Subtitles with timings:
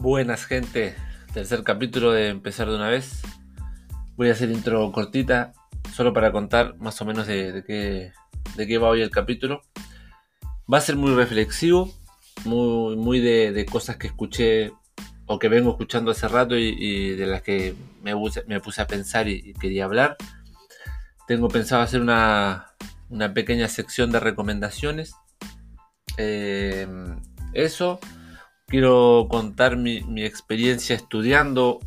[0.00, 0.94] Buenas gente,
[1.34, 3.20] tercer capítulo de Empezar de una vez.
[4.16, 5.52] Voy a hacer intro cortita,
[5.92, 8.12] solo para contar más o menos de, qué,
[8.54, 9.60] de qué va hoy el capítulo.
[10.72, 11.92] Va a ser muy reflexivo,
[12.44, 14.70] muy, muy de, cosas que escuché
[15.26, 18.14] o que vengo escuchando hace rato y, de las que me
[18.46, 20.16] me puse, a pensar y, quería hablar.
[21.26, 22.68] Tengo pensado hacer una,
[23.08, 25.12] una pequeña sección de recomendaciones.
[26.18, 26.86] Eh,
[27.52, 27.98] eso
[28.68, 31.80] quiero contar mi, experiencia estudiando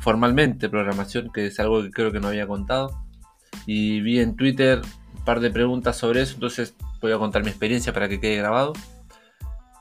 [0.00, 3.02] formalmente programación, que es algo que creo que no había contado.
[3.66, 4.82] Y vi en Twitter
[5.14, 8.36] un par de preguntas sobre eso, entonces voy a contar mi experiencia para que quede
[8.36, 8.74] grabado.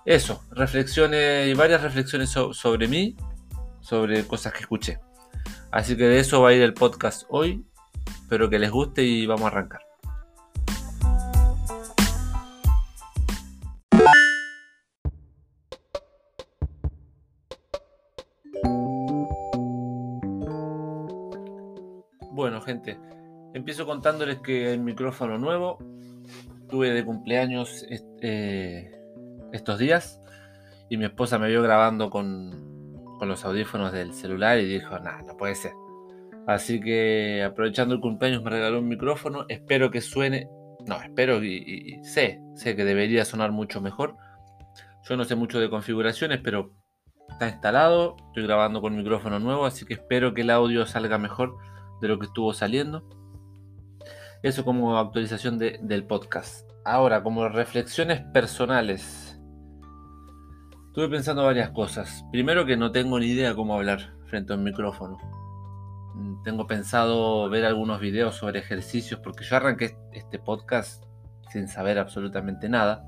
[0.05, 3.15] Eso, reflexiones y varias reflexiones sobre mí,
[3.81, 4.99] sobre cosas que escuché.
[5.71, 7.65] Así que de eso va a ir el podcast hoy.
[8.21, 9.84] Espero que les guste y vamos a arrancar.
[22.65, 22.97] Gente,
[23.53, 25.77] empiezo contándoles que el micrófono nuevo.
[26.69, 27.85] Tuve de cumpleaños
[28.21, 28.91] eh,
[29.53, 30.19] estos días.
[30.89, 35.21] Y mi esposa me vio grabando con, con los audífonos del celular y dijo, nada,
[35.23, 35.73] no puede ser.
[36.47, 40.47] Así que aprovechando el cumpleaños me regaló un micrófono, espero que suene,
[40.85, 44.15] no, espero y, sé, sé que debería sonar mucho mejor.
[45.09, 46.71] Yo no sé mucho de configuraciones, pero
[47.29, 51.55] está instalado, estoy grabando con micrófono nuevo, así que espero que el audio salga mejor
[52.01, 53.03] de lo que estuvo saliendo.
[54.43, 56.69] Eso como actualización del podcast.
[56.83, 59.39] Ahora, como reflexiones personales.
[60.87, 62.23] Estuve pensando varias cosas.
[62.31, 65.17] Primero que no tengo ni idea cómo hablar frente a un micrófono.
[66.43, 71.03] Tengo pensado ver algunos videos sobre ejercicios porque yo arranqué este podcast
[71.51, 73.03] sin saber absolutamente nada.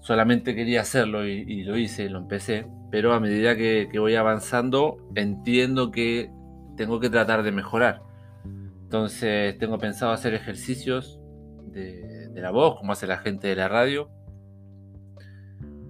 [0.00, 2.66] Solamente quería hacerlo y, lo hice, lo empecé.
[2.90, 6.30] Pero a medida que voy avanzando entiendo que
[6.76, 8.02] tengo que tratar de mejorar.
[8.84, 11.18] Entonces tengo pensado hacer ejercicios
[11.66, 14.08] de, la voz, como hace la gente de la radio,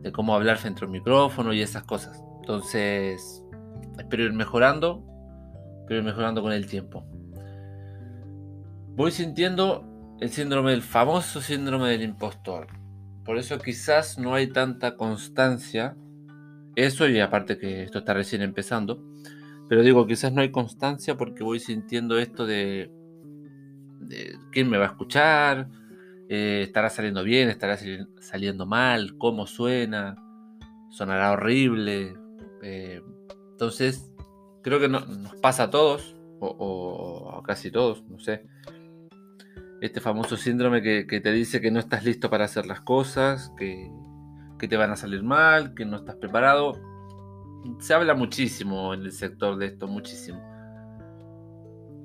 [0.01, 2.23] de cómo hablar frente a un micrófono y esas cosas.
[2.41, 3.43] Entonces
[3.99, 5.05] espero ir mejorando,
[5.81, 7.05] espero ir mejorando con el tiempo.
[8.97, 9.85] Voy sintiendo
[10.21, 12.69] el síndrome del famoso síndrome del impostor.
[13.25, 15.97] Por eso quizás no hay tanta constancia.
[16.77, 19.14] Eso y aparte que esto está recién empezando
[19.69, 22.91] pero digo, quizás no hay constancia porque voy sintiendo esto de,
[24.53, 25.69] quién me va a escuchar,
[26.29, 27.79] eh, estará saliendo bien, estará
[28.21, 30.17] saliendo mal, cómo suena,
[30.91, 32.15] sonará horrible.
[32.63, 33.03] Eh,
[33.53, 34.13] entonces,
[34.63, 35.07] creo que nos
[35.41, 38.47] pasa a todos, o, casi todos, no sé.
[39.81, 43.91] Este famoso síndrome que, te dice que no estás listo para hacer las cosas, que
[44.69, 46.94] te van a salir mal, que no estás preparado
[47.79, 50.41] se habla muchísimo en el sector de esto, muchísimo.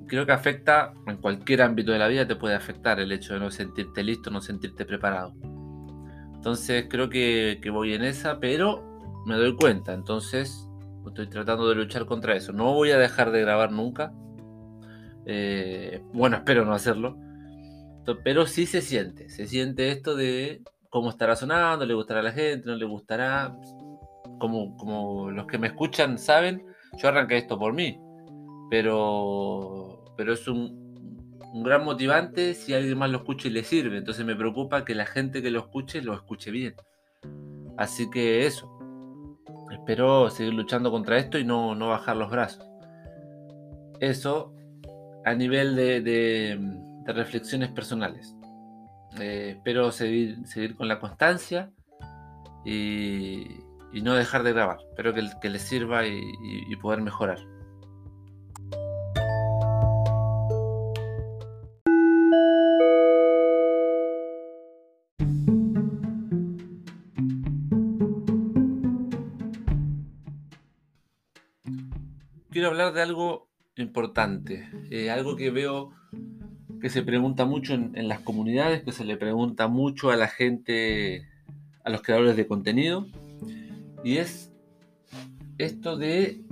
[0.06, 3.40] Creo que afecta en cualquier ámbito de la vida, te puede afectar el hecho de
[3.40, 5.34] no sentirte listo, no sentirte preparado.
[6.34, 8.82] Entonces creo que, voy en esa, pero
[9.26, 9.92] me doy cuenta.
[9.92, 10.66] Entonces
[11.06, 12.52] estoy tratando de luchar contra eso.
[12.52, 14.12] No voy a dejar de grabar nunca.
[15.26, 17.16] Eh, bueno, espero no hacerlo.
[18.24, 19.28] Pero sí se siente.
[19.28, 23.54] Se siente esto de cómo estará sonando, le gustará a la gente, no le gustará
[24.40, 26.66] como, los que me escuchan saben,
[27.00, 28.00] yo arranqué esto por mí.
[28.68, 33.98] Pero, pero es un, un, gran motivante si alguien más lo escucha y le sirve.
[33.98, 36.74] Entonces me preocupa que la gente que lo escuche lo escuche bien.
[37.76, 38.68] Así que eso.
[39.70, 42.66] Espero seguir luchando contra esto y no, bajar los brazos.
[44.00, 44.52] Eso
[45.24, 46.58] a nivel de,
[47.06, 48.34] reflexiones personales.
[49.20, 51.70] Eh, espero seguir, seguir con la constancia
[52.64, 53.46] y,
[53.92, 54.78] y no dejar de grabar.
[54.88, 57.38] Espero que, que les sirva y, poder mejorar.
[72.50, 75.92] Quiero hablar de algo importante, eh, algo que veo
[76.80, 80.28] que se pregunta mucho en, en, las comunidades, que se le pregunta mucho a la
[80.28, 81.28] gente,
[81.84, 83.06] a los creadores de contenido,
[84.02, 84.52] y es
[85.58, 86.42] esto de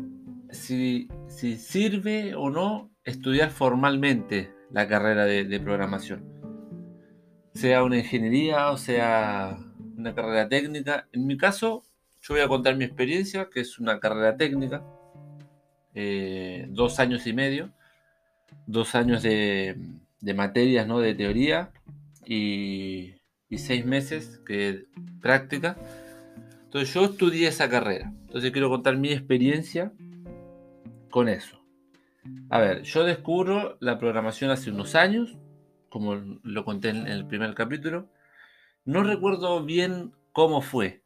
[0.51, 6.25] si, sirve o no estudiar formalmente la carrera de, programación.
[7.55, 9.59] Sea una ingeniería o sea
[9.97, 11.09] una carrera técnica.
[11.13, 11.85] En mi caso,
[12.21, 14.85] yo voy a contar mi experiencia, que es una carrera técnica.
[15.95, 17.73] Eh, dos años y medio.
[18.67, 19.77] Dos años de,
[20.35, 21.01] materias, ¿no?
[21.01, 21.73] De teoría.
[22.27, 23.15] Y,
[23.49, 24.87] y seis meses de
[25.21, 25.77] práctica
[26.69, 28.13] Entonces yo estudié esa carrera.
[28.27, 29.91] Entonces quiero contar mi experiencia
[31.09, 31.59] con eso.
[32.51, 35.39] A ver, yo descubro la programación hace unos años,
[35.89, 38.11] como lo conté en el primer capítulo.
[38.85, 41.03] No recuerdo bien cómo fue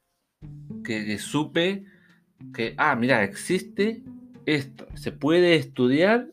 [0.83, 1.85] que, supe
[2.53, 4.03] que, ah, mira, existe
[4.47, 6.27] esto, se puede estudiar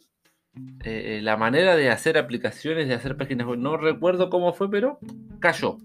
[0.83, 3.59] eh, eh, la manera de hacer aplicaciones, de hacer páginas web.
[3.59, 4.97] No recuerdo cómo fue, pero
[5.39, 5.77] cayó.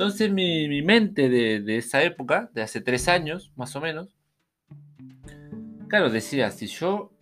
[0.00, 4.16] Entonces mi, mente de, esa época, de hace tres años más o menos,
[5.88, 7.12] claro, decía, si yo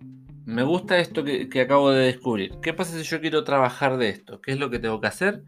[0.44, 4.40] me gusta esto que, acabo de descubrir, ¿qué pasa si yo quiero trabajar de esto?
[4.40, 5.42] ¿Qué es lo que tengo que hacer?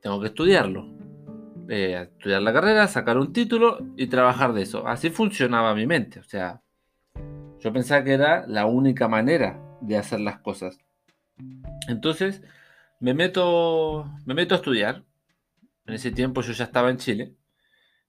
[0.00, 0.94] Tengo que estudiarlo.
[1.68, 4.86] Eh, estudiar la carrera, sacar un título y trabajar de eso.
[4.86, 6.20] Así funcionaba mi mente.
[6.20, 6.62] O sea,
[7.58, 10.78] yo pensaba que era la única manera de hacer las cosas.
[11.88, 12.42] Entonces,
[13.00, 15.02] me meto, me meto a estudiar.
[15.92, 17.34] En ese tiempo yo ya estaba en Chile.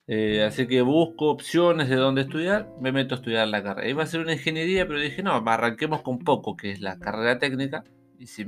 [0.07, 3.89] Eh, así que busco opciones de dónde estudiar, me meto a estudiar la carrera.
[3.89, 7.39] Iba a ser una ingeniería, pero dije, no, arranquemos con poco, que es la carrera
[7.39, 7.83] técnica.
[8.18, 8.45] Y si,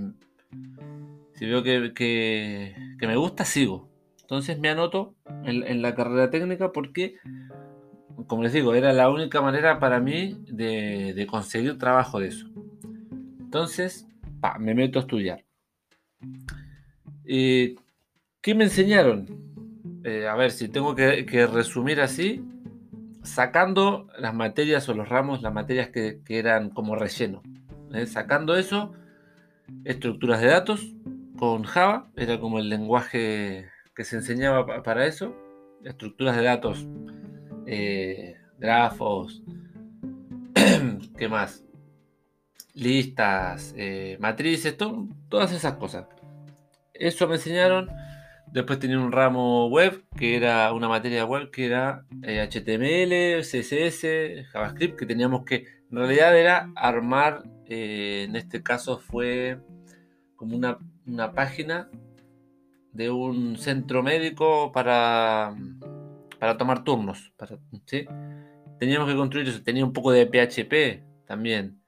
[1.41, 3.89] veo que, me gusta, sigo.
[4.21, 7.17] Entonces me anoto en, la carrera técnica porque,
[8.27, 12.47] como les digo, era la única manera para mí de, conseguir trabajo de eso.
[13.41, 14.07] Entonces,
[14.61, 15.43] me meto a estudiar.
[18.45, 19.25] ¿Qué me enseñaron?
[20.03, 22.45] Eh, a ver, si tengo que, resumir así,
[23.23, 27.41] sacando las materias o los ramos, las materias que, eran como relleno.
[27.91, 28.05] ¿eh?
[28.05, 28.93] Sacando eso,
[29.83, 30.93] estructuras de datos
[31.39, 35.35] con Java, era como el lenguaje que se enseñaba para eso.
[35.83, 36.85] Estructuras de datos,
[37.65, 39.41] eh, grafos,
[41.17, 41.65] ¿qué más?
[42.75, 43.73] listas,
[44.19, 44.77] matrices,
[45.29, 46.05] todas esas cosas.
[46.93, 47.89] Eso me enseñaron.
[48.55, 54.47] Después tenía un ramo web, que era una materia web, que era HTML, eh, CSS,
[54.49, 59.59] JavaScript, que teníamos que, en realidad era armar, eh, en este caso fue
[60.37, 60.79] como una,
[61.33, 61.89] página
[62.93, 65.53] de un centro médico para,
[66.39, 67.33] para tomar turnos.
[67.35, 67.59] Para,
[68.79, 71.81] Teníamos que construir eso, tenía un poco de PHP también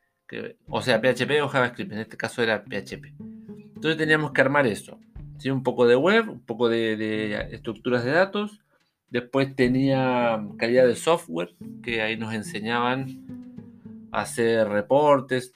[0.68, 3.16] o sea, PHP o JavaScript, en este caso era PHP.
[3.20, 5.00] Entonces teníamos que armar eso.
[5.38, 5.50] ¿Sí?
[5.50, 8.62] Un poco de web, un poco de, estructuras de datos.
[9.10, 15.54] Después tenía calidad de software, que ahí nos enseñaban a hacer reportes.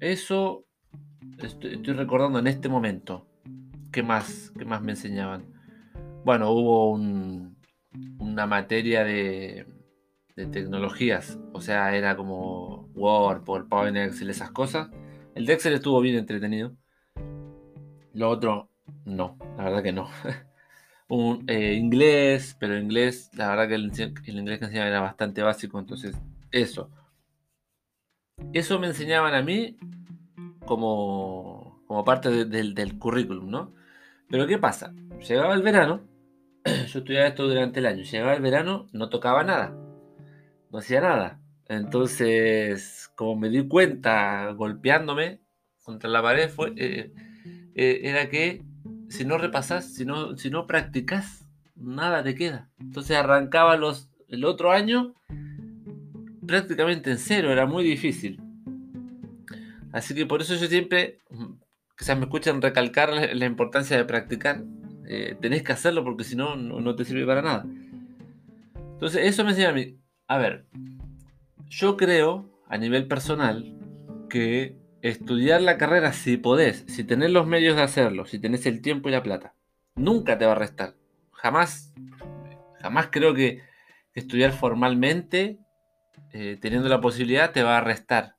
[0.00, 0.64] Eso
[1.38, 3.26] estoy, recordando en este momento.
[3.92, 5.44] ¿Qué más, qué más me enseñaban?
[6.24, 9.66] Bueno, hubo una materia de,
[10.34, 11.38] tecnologías.
[11.52, 14.90] O sea, era como Word, PowerPoint, Excel, esas cosas.
[15.34, 16.76] El de Excel estuvo bien entretenido.
[18.14, 18.68] Lo otro,
[19.04, 20.08] no, la verdad que no.
[21.08, 23.84] Un, eh, inglés, pero inglés, la verdad que el,
[24.38, 26.16] inglés que enseñaba era bastante básico, entonces
[26.50, 26.90] eso.
[28.52, 29.76] Eso me enseñaban a mí
[30.64, 33.74] como, como parte del, del currículum, ¿no?
[34.28, 34.94] Pero ¿qué pasa?
[35.28, 36.02] Llegaba el verano,
[36.64, 39.76] yo estudiaba esto durante el año, llegaba el verano, no tocaba nada
[40.72, 41.40] no hacía nada.
[41.68, 45.40] Entonces, como me di cuenta golpeándome
[45.84, 47.12] contra la pared, fue, eh,
[47.74, 48.62] eh, era que
[49.08, 51.46] si no repasas, si no, si no practicas,
[51.76, 52.70] nada te queda.
[52.80, 55.14] Entonces arrancaba los, el otro año
[56.46, 58.40] prácticamente en cero, era muy difícil.
[59.92, 61.18] Así que por eso yo siempre,
[61.96, 64.64] quizás me escuchan recalcar la, importancia de practicar.
[65.06, 67.66] Eh, tenés que hacerlo porque si no, no te sirve para nada.
[68.94, 70.64] Entonces eso me enseña a mí, a ver,
[71.68, 73.76] yo creo a nivel personal
[74.30, 78.80] que estudiar la carrera si podés, si tenés los medios de hacerlo, si tenés el
[78.80, 79.54] tiempo y la plata,
[79.96, 80.94] nunca te va a restar.
[81.32, 81.92] Jamás,
[82.80, 83.62] jamás creo que
[84.14, 85.58] estudiar formalmente,
[86.32, 88.36] eh, teniendo la posibilidad, te va a restar.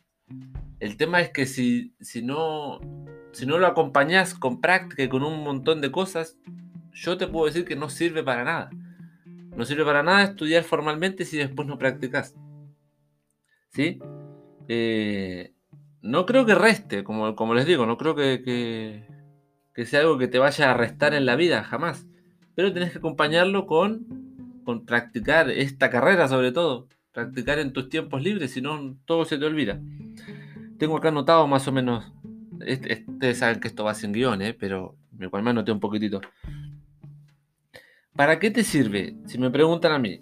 [0.80, 2.80] El tema es que si, si, no,
[3.34, 6.38] si no lo acompañás con práctica y con un montón de cosas,
[6.94, 8.70] yo te puedo decir que no sirve para nada.
[9.56, 12.36] No sirve para nada estudiar formalmente si después no practicas.
[13.70, 14.00] ¿Sí?
[14.68, 15.54] Eh,
[16.04, 18.44] no creo que reste, como, como, les digo, no creo que,
[19.74, 22.06] que, sea algo que te vaya a restar en la vida, jamás.
[22.56, 26.88] Pero tenés que acompañarlo con, con practicar esta carrera sobre todo.
[27.14, 29.80] Practicar en tus tiempos libres, si no todo se te olvida.
[30.78, 32.12] Tengo acá anotado más o menos,
[32.60, 34.54] ustedes saben que esto va sin guion, ¿eh?
[34.54, 36.22] pero me anoté un poquitito.
[38.14, 39.16] ¿Para qué te sirve?
[39.26, 40.22] Si me preguntan a mí,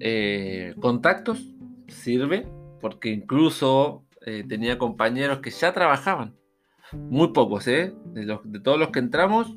[0.00, 1.54] eh, contactos,
[1.86, 2.46] sirve,
[2.80, 6.36] porque incluso eh, tenía compañeros que ya trabajaban,
[6.92, 7.94] muy pocos, ¿eh?
[8.06, 8.26] De,
[8.60, 9.56] todos los que entramos,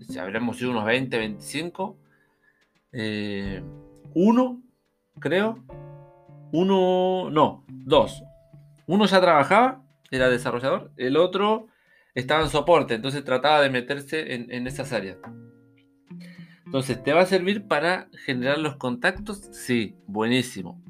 [0.00, 1.98] si habremos sido unos 20, 25,
[2.92, 3.62] eh,
[4.14, 4.62] uno,
[5.18, 5.62] creo,
[6.52, 8.22] uno, no, dos.
[8.86, 11.68] Uno ya trabajaba, era desarrollador, el otro
[12.14, 15.18] estaba en soporte, entonces trataba de meterse en, esas áreas.
[16.66, 19.48] Entonces, ¿te va a servir para generar los contactos?
[19.52, 20.82] Sí, buenísimo.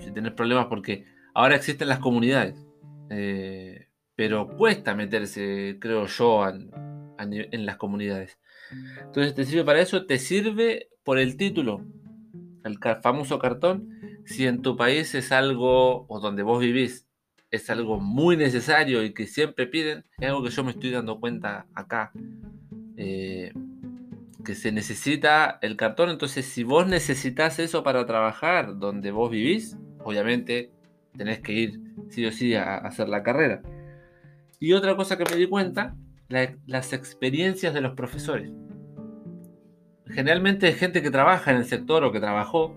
[0.00, 2.66] Si tienes problemas, porque ahora existen las comunidades,
[3.10, 8.38] eh, pero cuesta meterse, creo yo, en las comunidades.
[9.02, 10.06] Entonces, ¿te sirve para eso?
[10.06, 11.84] Te sirve por el título,
[12.64, 14.22] el famoso cartón.
[14.24, 17.08] Si en tu país es algo, o donde vos vivís,
[17.50, 21.18] es algo muy necesario y que siempre piden, es algo que yo me estoy dando
[21.18, 22.12] cuenta acá.
[22.96, 23.52] Eh,
[24.44, 29.76] que se necesita el cartón, entonces si vos necesitas eso para trabajar donde vos vivís,
[30.02, 30.70] obviamente
[31.16, 33.62] tenés que ir sí o sí a, hacer la carrera.
[34.58, 35.96] Y otra cosa que me di cuenta,
[36.28, 38.52] las experiencias de los profesores.
[40.06, 42.74] Generalmente es gente que trabaja en el sector o que trabajó,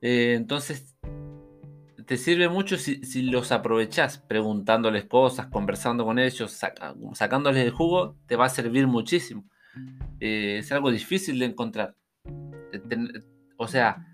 [0.00, 0.96] eh, entonces
[2.08, 6.58] te sirve mucho si, los aprovechás preguntándoles cosas, conversando con ellos,
[7.12, 9.44] sacándoles el jugo, te va a servir muchísimo.
[10.18, 11.94] Eh, es algo difícil de encontrar.
[13.58, 14.07] o sea,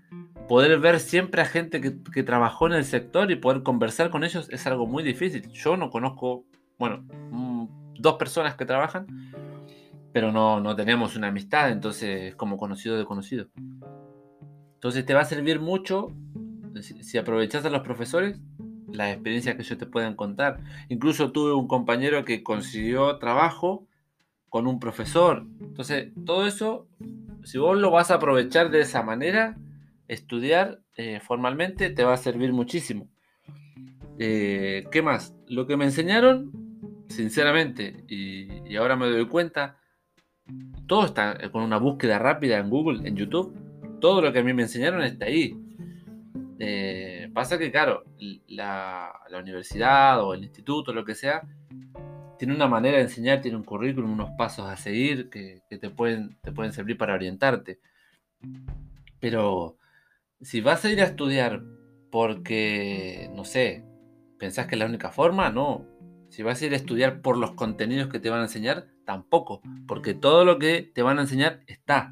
[0.47, 4.47] poder ver siempre a gente que, trabajó en el sector y poder conversar con ellos
[4.51, 5.49] es algo muy difícil.
[5.51, 6.45] Yo no conozco,
[6.77, 9.07] bueno, mm, dos personas que trabajan,
[10.11, 13.47] pero no, no tenemos una amistad, entonces es como conocido de conocido.
[14.75, 16.09] Entonces te va a servir mucho
[16.81, 18.39] si, aprovechas a los profesores,
[18.91, 20.59] las experiencias que ellos te puedan contar.
[20.89, 23.87] Incluso tuve un compañero que consiguió trabajo
[24.49, 25.45] con un profesor.
[25.59, 26.87] Entonces, todo eso,
[27.43, 29.57] si vos lo vas a aprovechar de esa manera,
[30.07, 33.09] estudiar eh, formalmente te va a servir muchísimo.
[34.17, 35.35] Eh, ¿Qué más?
[35.47, 36.51] Lo que me enseñaron,
[37.09, 39.79] sinceramente, y, ahora me doy cuenta,
[40.87, 43.57] todo está con una búsqueda rápida en Google, en YouTube.
[43.99, 45.57] Todo lo que a mí me enseñaron está ahí.
[46.59, 48.05] Eh, pasa que, claro,
[48.47, 51.43] la, universidad o el instituto, lo que sea,
[52.39, 56.37] tiene una manera de enseñar, tiene un currículum, unos pasos a seguir que, te, pueden,
[56.41, 57.79] te pueden servir para orientarte.
[59.19, 59.77] Pero
[60.41, 61.63] si vas a ir a estudiar
[62.11, 63.83] porque, no sé,
[64.39, 65.85] pensás que es la única forma, no.
[66.29, 69.61] Si vas a ir a estudiar por los contenidos que te van a enseñar, tampoco.
[69.87, 72.11] Porque todo lo que te van a enseñar está.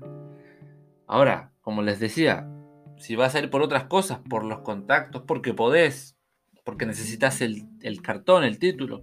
[1.07, 2.49] Ahora, como les decía,
[2.97, 6.17] si vas a ir por otras cosas, por los contactos, porque podés,
[6.63, 7.67] porque necesitas el,
[8.01, 9.01] cartón, el título,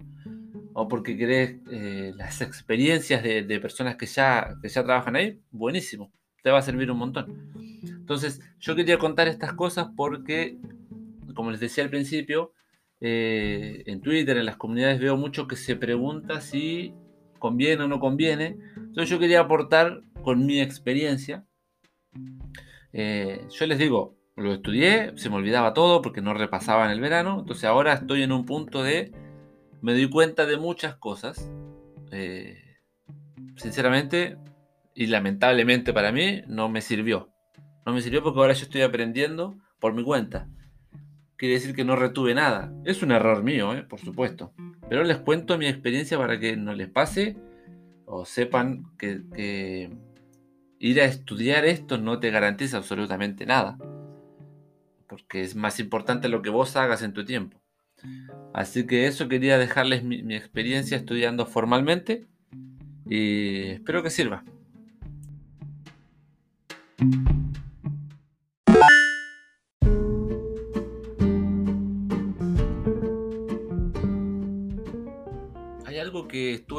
[0.73, 6.11] o porque querés eh, las experiencias de, personas que ya, ya trabajan ahí, buenísimo,
[6.43, 7.53] te va a servir un montón.
[8.11, 10.57] Entonces, yo quería contar estas cosas porque,
[11.33, 12.53] como les decía al principio,
[12.99, 16.93] eh, en Twitter, en las comunidades veo mucho que se pregunta si
[17.39, 18.57] conviene o no conviene.
[18.75, 21.45] Entonces yo quería aportar con mi experiencia
[22.93, 26.99] eh, yo les digo, lo estudié, se me olvidaba todo porque no repasaba en el
[26.99, 29.11] verano, entonces ahora estoy en un punto de,
[29.81, 31.49] me doy cuenta de muchas cosas,
[32.11, 32.77] eh,
[33.55, 34.37] sinceramente
[34.93, 37.30] y lamentablemente para mí no me sirvió.
[37.85, 40.47] No me sirvió porque ahora yo estoy aprendiendo por mi cuenta.
[41.35, 42.71] Quiere decir que no retuve nada.
[42.85, 44.53] Es un error mío, eh, por supuesto.
[44.89, 47.37] Pero les cuento mi experiencia para que no les pase
[48.05, 49.89] o sepan que
[50.79, 53.77] ir a estudiar esto no te garantiza absolutamente nada.
[55.07, 57.61] Porque es más importante lo que vos hagas en tu tiempo.
[58.53, 62.27] Así que eso quería dejarles mi, experiencia estudiando formalmente
[63.05, 64.43] y espero que sirva.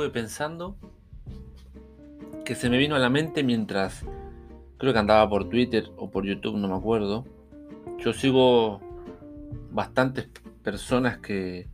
[0.02, 0.76] Estuve pensando
[2.44, 4.04] que se me vino a la mente mientras
[4.76, 7.24] creo que andaba por Twitter o por YouTube, no me acuerdo.
[8.00, 8.80] Yo sigo
[9.70, 10.28] bastantes
[10.64, 11.68] personas que,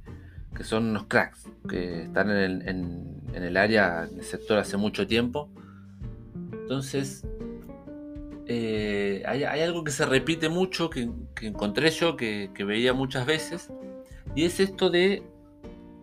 [0.54, 5.48] que son unos cracks, que están en el, área, en el sector hace mucho tiempo.
[6.52, 7.26] Entonces,
[8.46, 11.08] eh, hay, algo que se repite mucho, que,
[11.40, 13.70] encontré yo, que, veía muchas veces,
[14.34, 15.22] y es esto de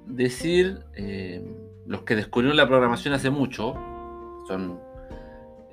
[0.07, 1.43] decir, eh,
[1.87, 3.73] los que descubrieron la programación hace mucho,
[4.47, 4.79] son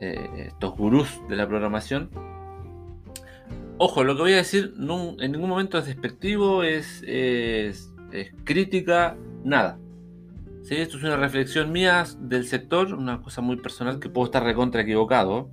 [0.01, 2.11] eh, estos gurús de la programación.
[3.79, 7.03] Ojo, lo que voy a decir en ningún momento es despectivo, es,
[8.45, 9.79] crítica, nada.
[10.63, 10.77] ¿Sí?
[10.77, 14.83] Esto es una reflexión mía del sector, una cosa muy personal que puedo estar recontra
[14.83, 15.51] equivocado,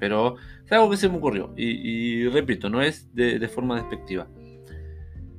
[0.00, 0.34] pero
[0.64, 1.52] es algo que se me ocurrió.
[1.56, 4.26] Y, repito, no es de, forma despectiva.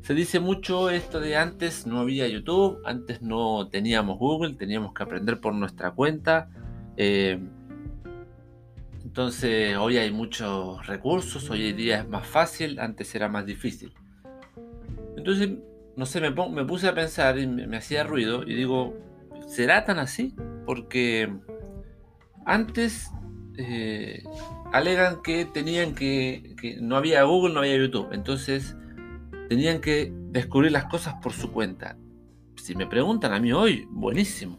[0.03, 5.01] Se dice mucho esto de antes no había YouTube, antes no teníamos Google, teníamos que
[5.01, 6.49] aprender por nuestra cuenta.
[6.97, 7.39] Eh,
[9.05, 13.93] Entonces hoy hay muchos recursos, hoy en día es más fácil, antes era más difícil.
[15.15, 15.51] Entonces,
[15.95, 18.93] no sé, me, puse a pensar y me, hacía ruido y digo,
[19.47, 20.35] ¿será tan así?
[20.65, 21.33] Porque
[22.45, 23.09] antes
[23.57, 24.21] eh,
[24.73, 28.09] alegan que tenían que, que no había Google, no había YouTube.
[28.11, 28.75] Entonces
[29.49, 31.97] tenían que descubrir las cosas por su cuenta.
[32.55, 34.57] Si me preguntan a mí hoy, buenísimo.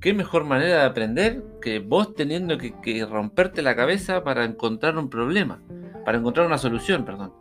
[0.00, 5.10] ¿Qué mejor manera de aprender que vos teniendo que, romperte la cabeza para encontrar un
[5.10, 5.60] problema?
[6.06, 7.34] Para encontrar una solución, perdón.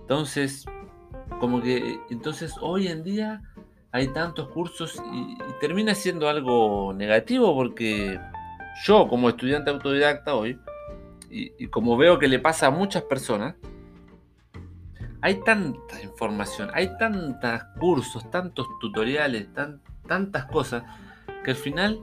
[0.00, 0.64] Entonces,
[1.38, 3.42] como que, entonces hoy en día
[3.92, 8.18] hay tantos cursos y, termina siendo algo negativo porque
[8.84, 10.58] yo como estudiante autodidacta hoy,
[11.30, 13.54] y, como veo que le pasa a muchas personas,
[15.20, 19.48] hay tanta información, hay tantos cursos, tantos tutoriales,
[20.06, 20.84] tantas cosas
[21.44, 22.00] que al final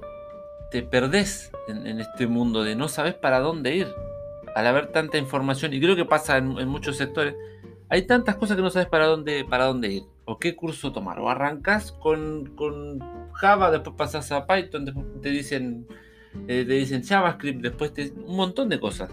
[0.71, 3.87] te perdés en, este mundo de no sabes para dónde ir
[4.55, 5.73] al haber tanta información.
[5.73, 7.35] Y creo que pasa en, muchos sectores.
[7.89, 10.03] Hay tantas cosas que no sabes para dónde para dónde ir.
[10.25, 11.19] O qué curso tomar.
[11.19, 12.53] O arrancas con,
[13.33, 15.87] Java después pasas a Python después te dicen
[16.47, 19.09] eh, te dicen JavaScript después te, un montón de cosas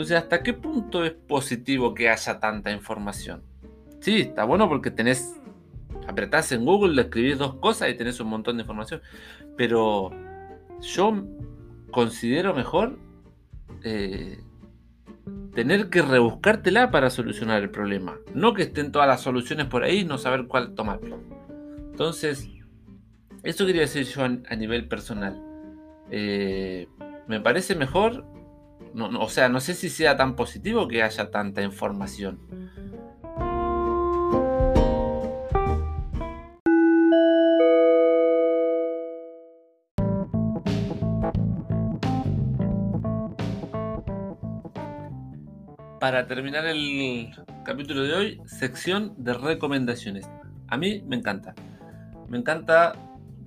[0.00, 3.42] entonces hasta qué punto es positivo que haya tanta información
[4.00, 5.40] sí está bueno porque tenés
[6.10, 9.00] apretás en Google, le escribís dos cosas y tenés un montón de información.
[9.56, 10.10] Pero
[10.80, 11.24] yo
[11.90, 12.98] considero mejor
[13.84, 14.40] eh,
[15.54, 18.18] tener que rebuscártela para solucionar el problema.
[18.34, 21.00] No que estén todas las soluciones por ahí y no saber cuál tomar.
[21.90, 22.48] Entonces,
[23.42, 25.40] eso quería decir yo a, nivel personal.
[26.10, 26.88] Eh,
[27.28, 28.24] me parece mejor,
[28.94, 32.40] o sea, no sé si sea tan positivo que haya tanta información.
[46.00, 47.30] para terminar el
[47.62, 50.28] capítulo de hoy, sección de recomendaciones.
[50.66, 51.54] A mí me encanta.
[52.26, 52.94] Me encanta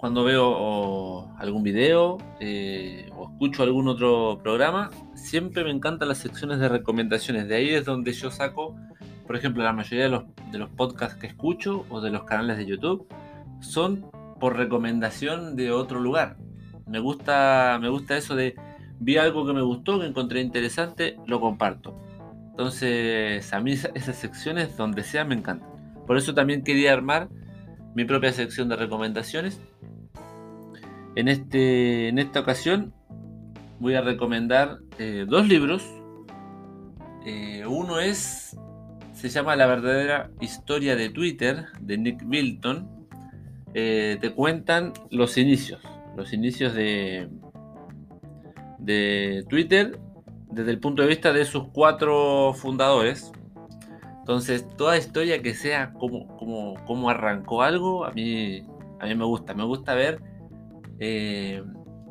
[0.04, 6.60] cuando veo algún video eh, o escucho algún otro programa, siempre me encantan las secciones
[6.60, 7.48] de recomendaciones.
[7.48, 8.76] De ahí es donde yo saco,
[9.26, 12.58] por ejemplo, la mayoría de los, de los podcasts que escucho o de los canales
[12.58, 13.08] de YouTube
[13.62, 14.12] son
[14.42, 16.36] por recomendación de otro lugar.
[16.86, 18.56] Me gusta, me gusta eso de
[19.00, 21.98] vi algo que me gustó, que encontré interesante, lo comparto.
[22.50, 25.70] Entonces, a mí esas secciones, donde sea, me encantan.
[26.06, 27.30] Por eso también quería armar
[27.96, 29.62] mi propia sección de recomendaciones.
[31.15, 32.93] En, este, en esta ocasión
[33.80, 35.84] voy a recomendar eh, dos libros.
[37.26, 38.58] Eh, uno es,
[39.13, 43.08] se llama La verdadera historia de Twitter, de Nick Bilton.
[43.73, 45.82] Eh, te cuentan los inicios,
[46.15, 47.28] los inicios de,
[48.80, 49.99] de Twitter
[50.54, 53.32] desde el punto de vista de sus cuatro fundadores.
[54.19, 58.63] Entonces, toda historia que sea como, arrancó algo, a mí,
[58.99, 59.54] a mí me gusta.
[59.54, 60.21] Me gusta ver
[61.06, 61.62] eh,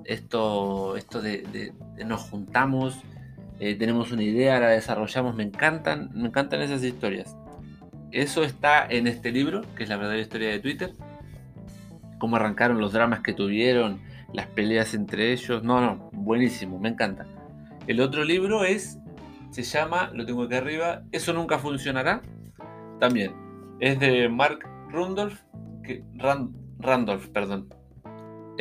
[0.05, 1.73] esto, esto de,
[2.05, 3.01] nos juntamos,
[3.59, 5.35] eh, tenemos una idea, la desarrollamos.
[5.35, 7.35] Me encantan, me encantan esas historias.
[8.11, 10.93] Eso está en este libro, que es la verdadera historia de Twitter.
[12.19, 14.03] Cómo arrancaron los dramas que tuvieron,
[14.35, 15.63] las peleas entre ellos.
[15.63, 17.25] No, no, buenísimo, me encanta.
[17.87, 18.99] El otro libro es,
[19.51, 22.21] se llama, lo tengo aquí arriba, Eso nunca funcionará.
[23.01, 23.33] También
[23.81, 24.59] es de Mark
[24.91, 25.41] Randolph,
[26.79, 27.69] Randolph, perdón.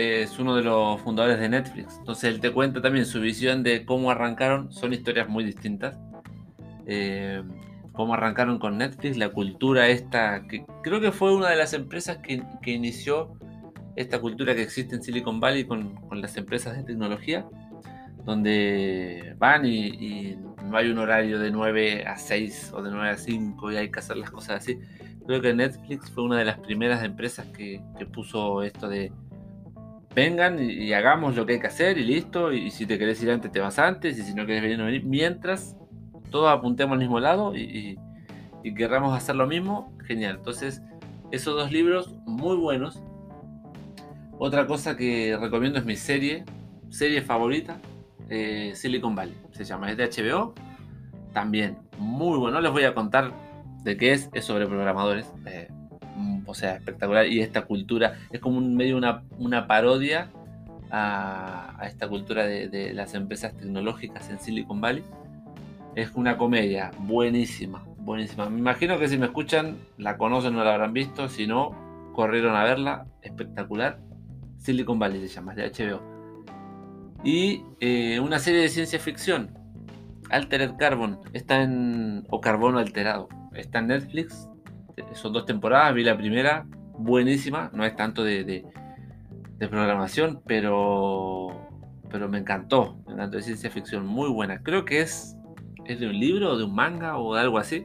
[0.02, 1.98] Es uno de los fundadores de Netflix.
[2.00, 4.72] Entonces él te cuenta también su visión de cómo arrancaron.
[4.72, 5.98] Son historias muy distintas.
[6.86, 7.44] Eh,
[7.94, 12.18] cómo arrancaron con Netflix, la cultura esta, que creo que fue una de las empresas
[12.18, 13.34] que, inició
[13.96, 17.46] esta cultura que existe en Silicon Valley con, con las empresas de tecnología
[18.26, 23.18] donde van y, no hay un horario de 9 a 6 o de 9 a
[23.18, 24.80] 5 y hay que hacer las cosas así.
[25.26, 27.82] Creo que Netflix fue una de las primeras empresas que,
[28.14, 29.12] puso esto de
[30.16, 32.52] vengan y, hagamos lo que hay que hacer y listo.
[32.52, 34.18] Y, si te querés ir antes, te vas antes.
[34.18, 35.04] Y si no querés venir, no venir.
[35.06, 35.76] Mientras
[36.30, 38.00] todos apuntemos al mismo lado y,
[38.64, 40.38] y querramos hacer lo mismo, genial.
[40.38, 40.82] Entonces,
[41.32, 43.02] esos dos libros muy buenos.
[44.38, 46.46] Otra cosa que recomiendo es mi serie,
[46.90, 47.80] serie favorita,
[48.30, 49.36] eh, Silicon Valley.
[49.52, 50.54] Se llama, es de HBO.
[51.34, 52.56] También muy bueno.
[52.56, 53.34] No les voy a contar
[53.84, 54.30] de qué es.
[54.34, 55.32] Es sobre programadores.
[55.46, 55.68] Eh,
[56.46, 57.28] o sea, espectacular.
[57.28, 60.30] Y esta cultura es como un medio una, una parodia
[60.92, 65.04] a, esta cultura de, las empresas tecnológicas en Silicon Valley.
[65.96, 68.50] Es una comedia buenísima, buenísima.
[68.50, 71.28] Me imagino que si me escuchan la conocen, no la habrán visto.
[71.28, 71.76] Si no,
[72.14, 73.06] corrieron a verla.
[73.22, 74.00] Espectacular.
[74.58, 76.02] Silicon Valley se llama, de HBO.
[77.24, 79.52] Y eh, una serie de ciencia ficción,
[80.30, 82.26] Altered Carbon, está en.
[82.30, 83.28] o Carbono Alterado.
[83.54, 84.48] Está en Netflix.
[85.14, 86.66] Son dos temporadas, vi la primera,
[86.98, 87.70] buenísima.
[87.74, 91.68] No es tanto de, de, programación, pero.
[92.10, 92.98] Pero me encantó.
[93.08, 94.62] Me encantó de ciencia ficción, muy buena.
[94.64, 95.36] Creo que es.
[95.86, 97.84] Es de un libro, o de un manga o de algo así.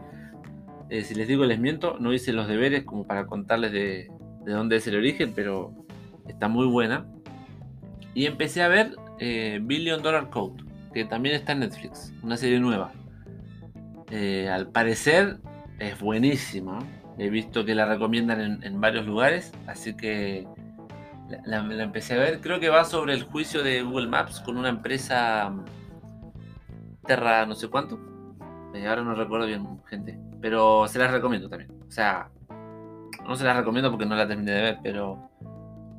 [0.90, 4.10] Eh, si les digo les miento, no hice los deberes como para contarles de,
[4.44, 5.72] de dónde es el origen, pero
[6.28, 7.06] está muy buena.
[8.14, 12.60] Y empecé a ver eh, Billion Dollar Code, que también está en Netflix, una serie
[12.60, 12.92] nueva.
[14.10, 15.38] Eh, al parecer
[15.78, 16.78] es buenísima.
[17.18, 20.46] He visto que la recomiendan en, varios lugares, así que
[21.44, 22.40] la, empecé a ver.
[22.40, 25.52] Creo que va sobre el juicio de Google Maps con una empresa
[27.06, 27.98] Terra no sé cuánto.
[28.74, 30.18] Eh, ahora no recuerdo bien, gente.
[30.40, 31.70] Pero se las recomiendo también.
[31.88, 32.28] O sea,
[33.26, 35.30] no se las recomiendo porque no la terminé de ver, pero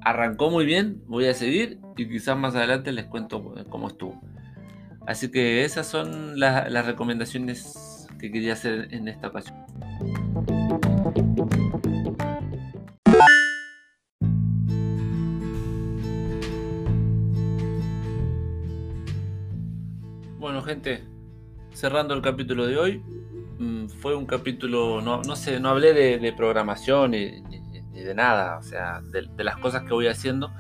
[0.04, 4.22] arrancó muy bien, voy a seguir y quizás más adelante les cuento cómo estuvo.
[5.06, 9.58] Así que esas son las recomendaciones que quería hacer en esta ocasión.
[20.40, 21.04] Bueno gente,
[21.74, 23.04] cerrando el capítulo de hoy,
[23.60, 27.42] mm, fue un capítulo, no, no sé, no hablé de, programación y,
[27.92, 30.52] de nada, o sea, de, las cosas que voy haciendo.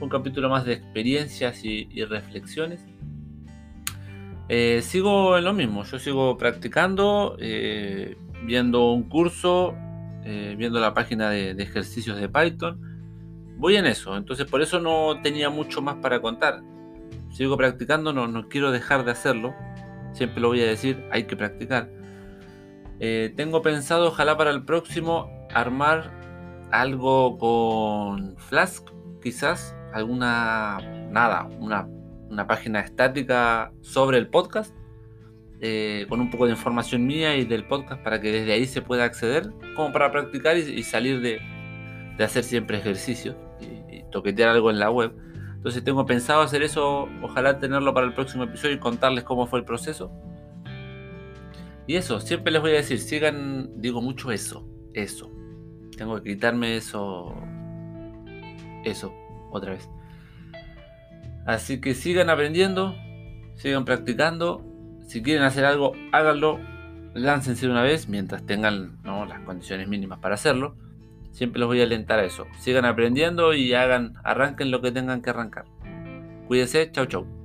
[0.00, 2.84] un capítulo más de experiencias y, reflexiones.
[4.52, 9.76] Eh, sigo en lo mismo, yo sigo practicando, eh, viendo un curso,
[10.24, 12.80] eh, viendo la página de, ejercicios de Python.
[13.58, 16.62] Voy en eso, entonces por eso no tenía mucho más para contar.
[17.30, 19.54] Sigo practicando, no, no quiero dejar de hacerlo.
[20.14, 21.88] Siempre lo voy a decir, hay que practicar.
[22.98, 26.10] tengo pensado, ojalá para el próximo, armar
[26.72, 28.88] algo con Flask,
[29.22, 30.80] quizás, alguna,
[31.12, 31.86] nada, una,
[32.46, 34.74] página estática sobre el podcast,
[35.60, 38.82] eh, con un poco de información mía y del podcast para que desde ahí se
[38.82, 41.40] pueda acceder, como para practicar y, salir de,
[42.22, 45.12] hacer siempre ejercicio y, toquetear algo en la web.
[45.56, 49.58] Entonces tengo pensado hacer eso, ojalá tenerlo para el próximo episodio y contarles cómo fue
[49.58, 50.10] el proceso.
[51.86, 55.30] Y eso, siempre les voy a decir, sigan, digo mucho eso, eso,
[56.00, 57.34] tengo que quitarme eso.
[58.86, 59.12] Eso,
[59.50, 59.86] otra vez.
[61.50, 62.94] Así que sigan aprendiendo,
[63.56, 64.64] sigan practicando.
[65.08, 66.60] Si quieren hacer algo, háganlo.
[67.12, 70.76] Láncense una vez mientras tengan las condiciones mínimas para hacerlo.
[71.32, 72.46] Siempre los voy a alentar a eso.
[72.60, 75.64] Sigan aprendiendo y hagan, arranquen lo que tengan que arrancar.
[76.46, 77.39] Cuídense, chau chau.